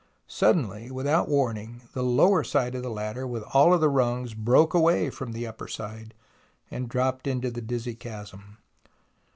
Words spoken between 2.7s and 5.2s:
of the ladder with all the rungs broke away